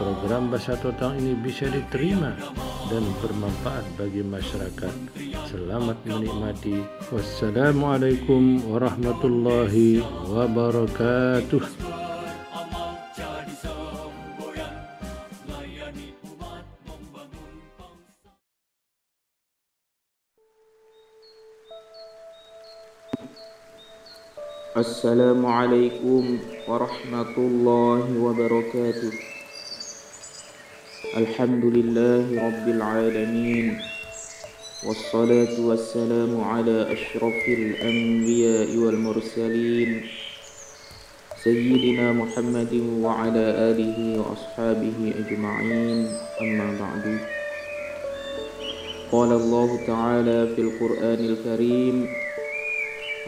program 0.00 0.48
Bahasa 0.48 0.80
Totang 0.80 1.20
ini 1.20 1.36
bisa 1.36 1.68
diterima 1.68 2.32
dan 2.88 3.04
bermanfaat 3.20 3.84
bagi 4.00 4.24
masyarakat. 4.24 4.94
Selamat 5.52 6.00
menikmati. 6.08 6.80
Wassalamualaikum 7.12 8.64
warahmatullahi 8.64 10.00
wabarakatuh. 10.32 11.60
Assalamualaikum 24.70 26.40
warahmatullahi 26.64 28.16
wabarakatuh. 28.16 29.39
الحمد 31.16 31.64
لله 31.64 32.38
رب 32.38 32.66
العالمين 32.68 33.78
والصلاة 34.86 35.60
والسلام 35.60 36.40
على 36.40 36.92
أشرف 36.92 37.48
الأنبياء 37.48 38.76
والمرسلين 38.76 40.02
سيدنا 41.44 42.12
محمد 42.12 42.74
وعلى 43.02 43.44
آله 43.70 43.98
وأصحابه 44.22 44.98
أجمعين. 45.18 46.06
أما 46.40 46.68
بعد 46.78 47.04
قال 49.12 49.30
الله 49.32 49.86
تعالى 49.86 50.38
في 50.54 50.60
القرآن 50.62 51.20
الكريم 51.30 51.96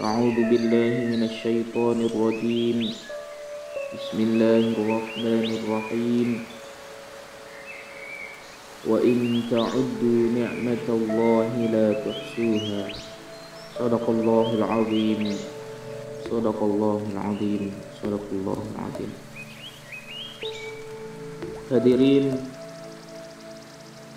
أعوذ 0.00 0.38
بالله 0.50 0.94
من 1.12 1.22
الشيطان 1.22 1.98
الرجيم. 2.06 2.78
بسم 3.94 4.18
الله 4.20 4.64
الرحمن 4.78 5.46
الرحيم. 5.58 6.61
وإن 8.87 9.43
تعدوا 9.51 10.21
نعمة 10.37 10.87
الله 10.87 11.51
لا 11.71 11.87
تحصوها 12.05 12.81
صدق 13.79 14.05
الله 14.09 14.47
العظيم 14.53 15.21
صدق 16.31 16.59
الله 16.63 16.99
العظيم 17.13 17.63
صدق 18.03 18.25
الله 18.31 18.59
العظيم 18.75 19.11
Hadirin 21.67 22.31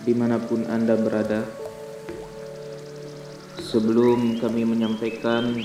dimanapun 0.06 0.70
Anda 0.70 0.95
berada 0.95 1.43
Sebelum 3.59 4.39
kami 4.39 4.62
menyampaikan 4.62 5.59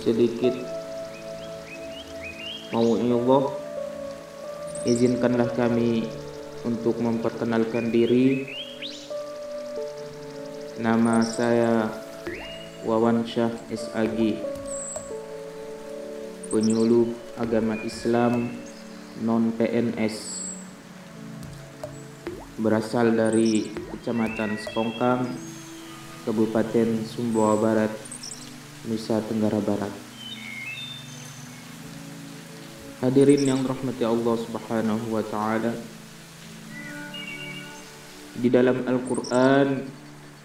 sedikit 0.00 0.56
mau 2.72 2.96
Allah 2.96 3.44
izinkanlah 4.88 5.52
kami 5.52 6.08
untuk 6.63 6.99
memperkenalkan 6.99 7.91
diri. 7.91 8.47
Nama 10.79 11.21
saya 11.21 11.91
Wawan 12.83 13.23
Syah 13.23 13.53
SAG 13.71 14.41
Penyuluh 16.49 17.13
Agama 17.37 17.77
Islam 17.85 18.51
Non-PNS 19.21 20.41
Berasal 22.57 23.13
dari 23.13 23.69
Kecamatan 23.69 24.57
Sepongkang 24.57 25.29
Kabupaten 26.25 27.05
Sumbawa 27.05 27.55
Barat 27.59 27.93
Nusa 28.89 29.19
Tenggara 29.23 29.63
Barat. 29.63 29.93
Hadirin 33.03 33.43
yang 33.43 33.61
rahmati 33.67 34.03
Allah 34.07 34.35
Subhanahu 34.39 35.11
wa 35.11 35.23
taala 35.27 35.75
di 38.33 38.49
dalam 38.49 38.81
Al-Quran 38.89 39.67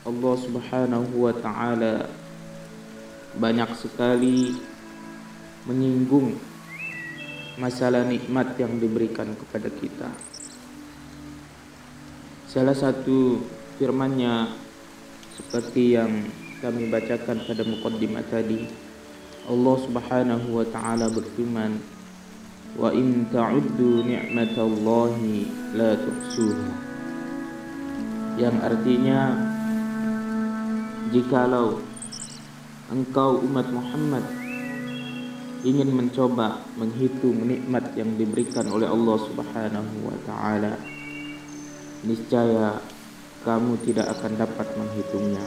Allah 0.04 0.34
subhanahu 0.40 1.24
wa 1.24 1.32
ta'ala 1.32 2.08
banyak 3.36 3.70
sekali 3.76 4.56
menyinggung 5.68 6.36
masalah 7.60 8.08
nikmat 8.08 8.56
yang 8.56 8.80
diberikan 8.80 9.28
kepada 9.36 9.68
kita. 9.68 10.08
Salah 12.48 12.72
satu 12.72 13.44
firmannya 13.76 14.48
seperti 15.36 15.96
yang 15.96 16.24
kami 16.64 16.88
bacakan 16.88 17.44
pada 17.44 17.62
mukaddimah 17.68 18.24
tadi 18.32 18.64
Allah 19.44 19.76
subhanahu 19.84 20.60
wa 20.60 20.66
ta'ala 20.66 21.12
berfirman 21.12 21.76
wa 22.80 22.88
in 22.96 23.28
ta'uddu 23.28 24.08
ni'matallahi 24.08 25.48
la 25.76 25.92
tuhsuha 26.00 26.87
yang 28.38 28.54
artinya 28.62 29.34
jikalau 31.10 31.82
engkau 32.86 33.42
umat 33.42 33.66
Muhammad 33.74 34.22
ingin 35.66 35.90
mencoba 35.90 36.62
menghitung 36.78 37.42
nikmat 37.42 37.98
yang 37.98 38.14
diberikan 38.14 38.70
oleh 38.70 38.86
Allah 38.86 39.18
Subhanahu 39.26 39.94
wa 40.06 40.18
taala 40.22 40.78
niscaya 42.06 42.78
kamu 43.42 43.74
tidak 43.82 44.06
akan 44.18 44.32
dapat 44.38 44.66
menghitungnya. 44.78 45.44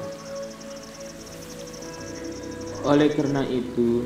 Oleh 2.83 3.07
karena 3.13 3.45
itu 3.47 4.03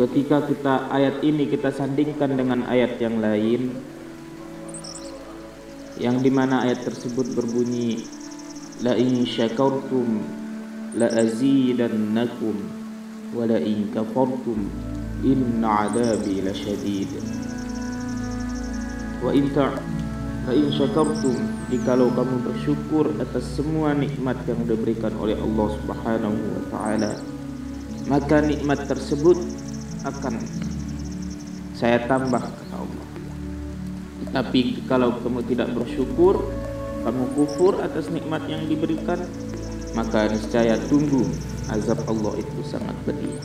ketika 0.00 0.48
kita 0.48 0.88
ayat 0.88 1.20
ini 1.20 1.44
kita 1.44 1.68
sandingkan 1.74 2.40
dengan 2.40 2.64
ayat 2.64 2.96
yang 3.02 3.20
lain 3.20 3.74
yang 6.00 6.24
dimana 6.24 6.64
ayat 6.64 6.80
tersebut 6.88 7.36
berbunyi 7.36 8.00
la 8.80 8.96
in 8.96 9.28
syakartum 9.28 10.24
la 10.96 11.12
azidannakum 11.12 12.56
wa 13.36 13.44
la 13.44 13.60
in 13.60 13.92
kafartum 13.92 14.72
inna 15.20 15.92
adabi 15.92 16.40
lasyadid 16.40 17.12
wa 19.20 19.28
in 19.36 19.52
ta 19.52 19.76
la 20.48 20.52
in 20.56 20.72
syakartum 20.72 21.36
jikalau 21.68 22.08
kamu 22.16 22.48
bersyukur 22.48 23.12
atas 23.20 23.44
semua 23.52 23.92
nikmat 23.92 24.40
yang 24.48 24.64
diberikan 24.64 25.12
oleh 25.20 25.36
Allah 25.36 25.68
Subhanahu 25.84 26.38
wa 26.40 26.62
taala 26.72 27.12
maka 28.08 28.40
nikmat 28.40 28.88
tersebut 28.88 29.36
akan 30.08 30.40
saya 31.76 32.08
tambah 32.08 32.59
tapi 34.28 34.84
kalau 34.84 35.16
kamu 35.24 35.40
tidak 35.48 35.72
bersyukur, 35.72 36.44
kamu 37.00 37.24
kufur 37.32 37.80
atas 37.80 38.12
nikmat 38.12 38.44
yang 38.44 38.68
diberikan, 38.68 39.24
maka 39.96 40.28
niscaya 40.28 40.76
tunggu 40.92 41.24
azab 41.72 42.04
Allah 42.04 42.36
itu 42.36 42.60
sangat 42.68 42.92
pedih. 43.08 43.40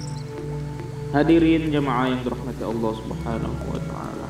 Hadirin 1.16 1.72
jemaah 1.72 2.12
yang 2.12 2.22
dirahmati 2.28 2.63
Allah 2.68 2.91
Subhanahu 3.00 3.63
wa 3.72 3.81
taala. 3.88 4.30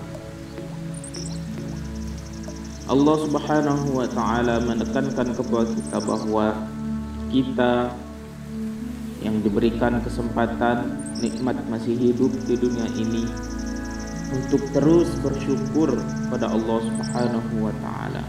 Allah 2.86 3.18
Subhanahu 3.25 3.88
wa 3.97 4.07
taala 4.13 4.62
menekankan 4.62 5.33
kepada 5.33 5.65
kita 5.74 5.97
bahwa 6.06 6.45
kita 7.33 7.89
yang 9.25 9.42
diberikan 9.42 9.97
kesempatan 10.06 10.94
nikmat 11.18 11.57
masih 11.65 11.97
hidup 11.97 12.30
di 12.45 12.53
dunia 12.53 12.86
ini 12.94 13.25
untuk 14.33 14.62
terus 14.74 15.10
bersyukur 15.22 15.94
pada 16.33 16.50
Allah 16.50 16.80
Subhanahu 16.81 17.54
wa 17.62 17.74
taala. 17.83 18.24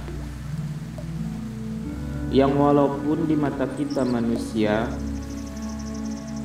Yang 2.35 2.53
walaupun 2.59 3.19
di 3.25 3.37
mata 3.39 3.65
kita 3.65 4.05
manusia 4.05 4.91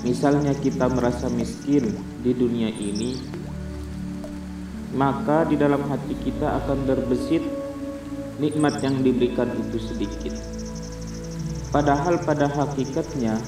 misalnya 0.08 0.56
kita 0.56 0.88
merasa 0.88 1.28
miskin 1.28 1.94
di 2.24 2.32
dunia 2.34 2.70
ini 2.72 3.42
maka 4.92 5.48
di 5.48 5.56
dalam 5.56 5.88
hati 5.88 6.16
kita 6.20 6.64
akan 6.64 6.84
berbesit 6.84 7.44
nikmat 8.44 8.82
yang 8.84 9.00
diberikan 9.00 9.48
itu 9.56 9.78
sedikit. 9.80 10.36
Padahal 11.72 12.20
pada 12.28 12.52
hakikatnya 12.52 13.40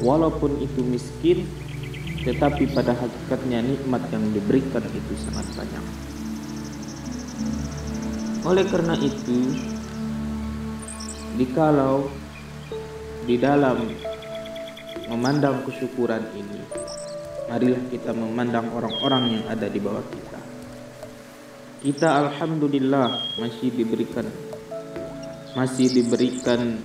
walaupun 0.00 0.56
itu 0.64 0.80
miskin 0.80 1.44
tetapi 2.24 2.72
pada 2.72 2.96
hakikatnya 2.96 3.60
nikmat 3.60 4.00
yang 4.08 4.24
diberikan 4.32 4.80
itu 4.88 5.12
sangat 5.28 5.44
banyak. 5.52 5.84
Oleh 8.48 8.64
karena 8.64 8.96
itu, 8.96 9.52
dikalau 11.36 12.08
di 13.28 13.36
dalam 13.36 13.76
memandang 15.12 15.68
kesyukuran 15.68 16.24
ini, 16.32 16.60
marilah 17.52 17.84
kita 17.92 18.16
memandang 18.16 18.72
orang-orang 18.72 19.40
yang 19.40 19.44
ada 19.52 19.68
di 19.68 19.80
bawah 19.80 20.04
kita. 20.08 20.40
Kita 21.84 22.08
alhamdulillah 22.24 23.36
masih 23.36 23.68
diberikan 23.68 24.24
masih 25.54 25.86
diberikan 25.92 26.80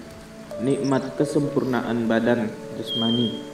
nikmat 0.62 1.16
kesempurnaan 1.18 2.06
badan 2.06 2.52
jasmani 2.78 3.49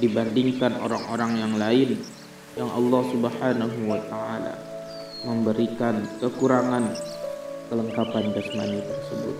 dibandingkan 0.00 0.76
orang-orang 0.80 1.32
yang 1.40 1.54
lain 1.56 1.90
yang 2.56 2.68
Allah 2.72 3.02
Subhanahu 3.12 3.78
wa 3.88 4.00
taala 4.08 4.54
memberikan 5.24 6.04
kekurangan 6.20 6.92
kelengkapan 7.68 8.32
jasmani 8.32 8.80
tersebut. 8.80 9.36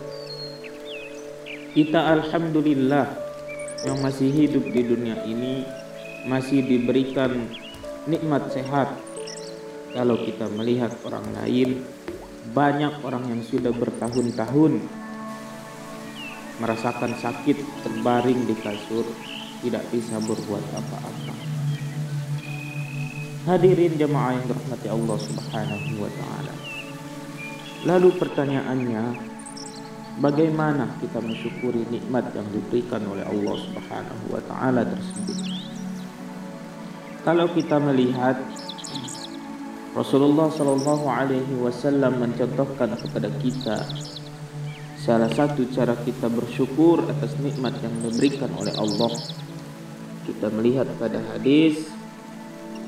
Kita 1.76 2.00
alhamdulillah 2.16 3.06
yang 3.84 4.00
masih 4.00 4.32
hidup 4.32 4.64
di 4.72 4.82
dunia 4.82 5.20
ini 5.28 5.64
masih 6.26 6.64
diberikan 6.64 7.46
nikmat 8.08 8.50
sehat. 8.50 8.96
Kalau 9.92 10.16
kita 10.20 10.50
melihat 10.52 10.92
orang 11.08 11.24
lain, 11.40 11.84
banyak 12.52 13.00
orang 13.00 13.24
yang 13.32 13.42
sudah 13.44 13.72
bertahun-tahun 13.72 14.82
merasakan 16.56 17.12
sakit 17.20 17.56
terbaring 17.84 18.44
di 18.48 18.56
kasur, 18.60 19.04
tidak 19.62 19.84
bisa 19.94 20.16
berbuat 20.20 20.64
apa-apa. 20.74 21.34
Hadirin 23.46 23.94
jemaah 23.94 24.34
yang 24.34 24.44
dirahmati 24.50 24.88
Allah 24.90 25.18
Subhanahu 25.22 26.02
wa 26.02 26.10
taala. 26.10 26.54
Lalu 27.86 28.08
pertanyaannya, 28.18 29.04
bagaimana 30.18 30.98
kita 30.98 31.22
mensyukuri 31.22 31.86
nikmat 31.86 32.34
yang 32.34 32.48
diberikan 32.50 33.06
oleh 33.06 33.22
Allah 33.22 33.56
Subhanahu 33.62 34.24
wa 34.34 34.42
taala 34.50 34.82
tersebut? 34.82 35.38
Kalau 37.22 37.46
kita 37.54 37.78
melihat 37.78 38.38
Rasulullah 39.94 40.52
Shallallahu 40.52 41.06
alaihi 41.08 41.56
wasallam 41.56 42.20
mencontohkan 42.20 42.98
kepada 42.98 43.32
kita 43.40 43.80
salah 45.00 45.30
satu 45.30 45.70
cara 45.70 45.94
kita 46.02 46.26
bersyukur 46.26 47.06
atas 47.06 47.38
nikmat 47.38 47.78
yang 47.78 47.94
diberikan 48.02 48.50
oleh 48.58 48.74
Allah. 48.74 49.14
Kita 50.26 50.50
melihat 50.50 50.90
pada 50.98 51.22
hadis 51.30 51.86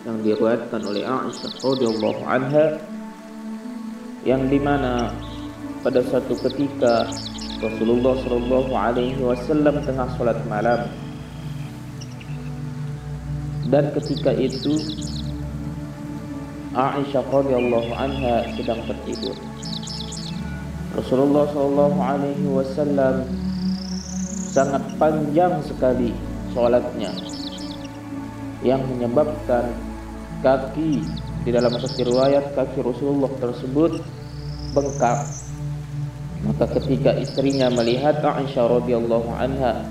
yang 0.02 0.18
diriwayatkan 0.26 0.82
oleh 0.82 1.06
Aisyah 1.06 1.52
radhiyallahu 1.62 2.22
anha 2.26 2.82
yang 4.26 4.50
di 4.50 4.58
mana 4.58 5.14
pada 5.86 6.02
satu 6.02 6.34
ketika 6.34 7.06
Rasulullah 7.62 8.18
Shallallahu 8.26 8.72
Alaihi 8.74 9.22
Wasallam 9.22 9.78
tengah 9.86 10.10
sholat 10.18 10.38
malam 10.50 10.90
dan 13.70 13.94
ketika 13.94 14.34
itu 14.34 14.74
Aisyah 16.74 17.22
radhiyallahu 17.22 17.90
anha 17.94 18.50
sedang 18.58 18.82
tertidur. 18.82 19.38
Rasulullah 20.98 21.46
Shallallahu 21.54 21.98
Alaihi 22.02 22.50
Wasallam 22.50 23.26
sangat 24.50 24.82
panjang 24.98 25.62
sekali 25.62 26.10
sholatnya 26.58 27.14
yang 28.66 28.82
menyebabkan 28.90 29.70
kaki 30.42 31.06
di 31.46 31.50
dalam 31.54 31.70
satu 31.78 32.02
riwayat 32.02 32.50
kaki 32.58 32.82
Rasulullah 32.82 33.30
tersebut 33.38 34.02
bengkak. 34.74 35.22
Maka 36.42 36.66
ketika 36.82 37.14
istrinya 37.14 37.70
melihat 37.70 38.18
Aisyah 38.26 38.66
radhiyallahu 38.82 39.30
anha 39.38 39.86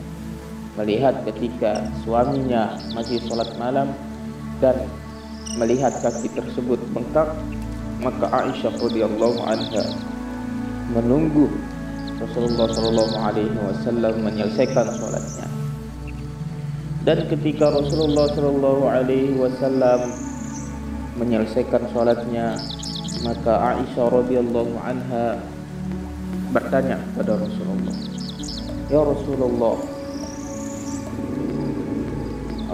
melihat 0.75 1.24
ketika 1.31 1.88
suaminya 2.04 2.75
masih 2.92 3.24
sholat 3.24 3.48
malam 3.56 3.96
dan 4.60 4.75
melihat 5.56 5.96
kaki 6.04 6.28
tersebut 6.36 6.84
bengkak, 6.92 7.31
maka 8.04 8.28
Aisyah 8.44 8.75
radhiyallahu 8.75 9.40
anha 9.48 9.88
menunggu 10.92 11.48
Rasulullah 12.20 12.68
Shallallahu 12.75 13.16
Alaihi 13.24 13.56
Wasallam 13.56 14.20
menyelesaikan 14.20 14.92
sholatnya. 15.00 15.47
Dan 17.07 17.24
ketika 17.31 17.71
Rasulullah 17.71 18.27
Shallallahu 18.36 18.83
Alaihi 18.83 19.39
Wasallam 19.39 20.12
menyelesaikan 21.15 21.88
sholatnya 21.95 22.59
maka 23.24 23.80
Aisyah 23.80 24.12
radhiyallahu 24.12 24.75
anha 24.83 25.39
bertanya 26.51 27.00
kepada 27.00 27.39
Rasulullah 27.39 27.95
Ya 28.92 29.00
Rasulullah 29.00 29.75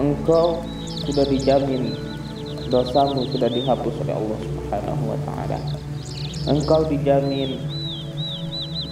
engkau 0.02 0.66
sudah 1.06 1.26
dijamin 1.30 1.94
dosamu 2.74 3.30
sudah 3.30 3.54
dihapus 3.54 4.02
oleh 4.02 4.18
Allah 4.18 4.40
Subhanahu 4.50 5.04
wa 5.14 5.18
taala. 5.30 5.58
Engkau 6.50 6.82
dijamin 6.90 7.62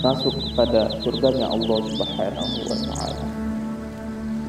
masuk 0.05 0.37
kepada 0.37 0.85
surganya 1.01 1.49
Allah 1.49 1.77
Subhanahu 1.89 2.55
wa 2.61 2.77
taala 2.94 3.40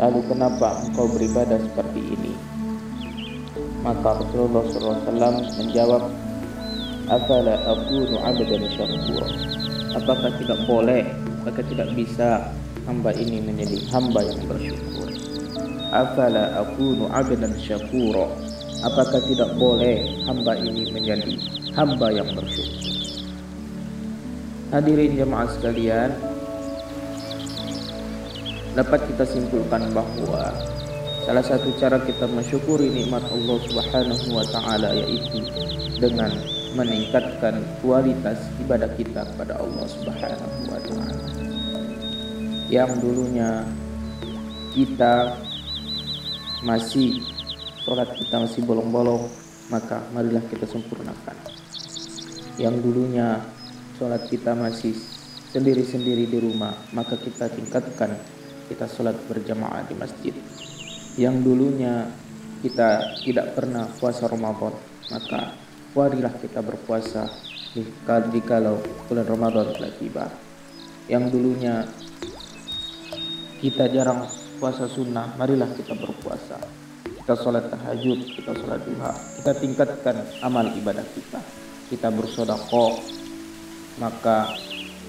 lalu 0.00 0.20
kenapa 0.30 0.80
engkau 0.86 1.08
beribadah 1.10 1.58
seperti 1.60 2.00
ini 2.00 2.32
maka 3.82 4.14
Rasulullah 4.14 4.62
SAW 4.70 5.42
menjawab, 5.58 6.02
Afala 7.10 7.58
akunu 7.66 8.14
abdan 8.22 8.62
syakura. 8.70 9.26
Apakah 9.98 10.30
tidak 10.38 10.62
boleh, 10.70 11.02
apakah 11.42 11.66
tidak 11.66 11.90
bisa 11.98 12.46
hamba 12.86 13.10
ini 13.18 13.42
menjadi 13.42 13.82
hamba 13.90 14.22
yang 14.22 14.38
bersyukur? 14.46 15.10
Afala 15.90 16.62
akunu 16.62 17.10
abdan 17.10 17.58
syakura. 17.58 18.30
Apakah 18.86 19.18
tidak 19.26 19.50
boleh 19.58 20.06
hamba 20.30 20.54
ini 20.62 20.86
menjadi 20.94 21.34
hamba 21.74 22.14
yang 22.14 22.30
bersyukur? 22.38 22.86
Hadirin 24.70 25.18
jemaah 25.18 25.50
sekalian, 25.58 26.14
dapat 28.72 29.04
kita 29.08 29.24
simpulkan 29.28 29.88
bahwa 29.92 30.52
Salah 31.22 31.46
satu 31.46 31.70
cara 31.78 32.02
kita 32.02 32.26
mensyukuri 32.26 32.90
nikmat 32.90 33.22
Allah 33.30 33.58
Subhanahu 33.70 34.26
wa 34.34 34.42
taala 34.42 34.90
yaitu 34.90 35.38
dengan 36.02 36.34
meningkatkan 36.74 37.62
kualitas 37.78 38.42
ibadah 38.58 38.90
kita 38.98 39.22
kepada 39.30 39.54
Allah 39.62 39.86
Subhanahu 39.86 40.66
wa 40.66 40.80
taala. 40.82 41.14
Yang 42.66 42.90
dulunya 43.06 43.62
kita 44.74 45.38
masih 46.66 47.22
sholat 47.86 48.10
kita 48.18 48.42
masih 48.42 48.66
bolong-bolong, 48.66 49.30
maka 49.70 50.02
marilah 50.10 50.42
kita 50.50 50.66
sempurnakan. 50.66 51.38
Yang 52.58 52.82
dulunya 52.82 53.38
sholat 53.94 54.26
kita 54.26 54.58
masih 54.58 54.98
sendiri-sendiri 55.54 56.26
di 56.26 56.38
rumah, 56.42 56.74
maka 56.90 57.14
kita 57.14 57.46
tingkatkan 57.46 58.18
kita 58.72 58.88
sholat 58.88 59.12
berjamaah 59.28 59.84
di 59.84 59.92
masjid. 59.92 60.32
Yang 61.20 61.44
dulunya 61.44 62.08
kita 62.64 63.20
tidak 63.20 63.52
pernah 63.52 63.84
puasa 64.00 64.24
Ramadan 64.24 64.72
maka 65.12 65.52
marilah 65.92 66.32
kita 66.40 66.64
berpuasa 66.64 67.28
di 67.76 68.40
kalau 68.48 68.80
bulan 69.12 69.28
Ramadan 69.28 69.76
telah 69.76 69.92
tiba. 70.00 70.24
Yang 71.04 71.24
dulunya 71.36 71.84
kita 73.60 73.92
jarang 73.92 74.24
puasa 74.56 74.88
sunnah 74.88 75.36
marilah 75.36 75.68
kita 75.76 75.92
berpuasa. 75.92 76.56
Kita 77.04 77.36
sholat 77.36 77.68
tahajud 77.68 78.18
kita 78.24 78.56
sholat 78.56 78.80
duha. 78.88 79.12
Kita 79.36 79.52
tingkatkan 79.52 80.16
amal 80.40 80.72
ibadah 80.80 81.04
kita. 81.12 81.44
Kita 81.92 82.08
bersodakoh 82.08 83.04
maka 84.00 84.48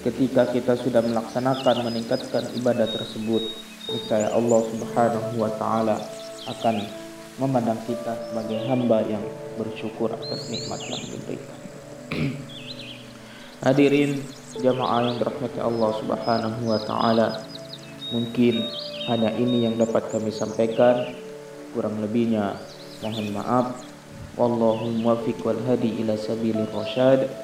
ketika 0.04 0.44
kita 0.52 0.76
sudah 0.76 1.00
melaksanakan 1.00 1.88
meningkatkan 1.88 2.44
ibadah 2.60 2.84
tersebut 2.92 3.40
niscaya 3.88 4.28
Allah 4.36 4.60
Subhanahu 4.68 5.40
wa 5.40 5.50
taala 5.56 5.96
akan 6.44 6.84
memandang 7.40 7.80
kita 7.88 8.12
sebagai 8.28 8.60
hamba 8.68 9.00
yang 9.08 9.24
bersyukur 9.56 10.12
atas 10.12 10.52
nikmat 10.52 10.80
yang 10.92 11.02
diberikan. 11.08 11.58
Hadirin 13.64 14.20
jamaah 14.60 15.08
yang 15.08 15.16
dirahmati 15.16 15.58
Allah 15.64 15.90
Subhanahu 15.96 16.60
wa 16.68 16.80
taala, 16.84 17.40
mungkin 18.12 18.60
hanya 19.08 19.32
ini 19.40 19.64
yang 19.64 19.80
dapat 19.80 20.12
kami 20.12 20.28
sampaikan. 20.28 21.16
Kurang 21.72 21.98
lebihnya 22.04 22.60
mohon 23.00 23.34
maaf. 23.34 23.66
Wallahu 24.36 24.94
muwaffiq 25.00 25.42
wal 25.42 25.58
hadi 25.66 26.04
ila 26.04 26.14
sabilir 26.14 26.68
rasyad. 26.70 27.43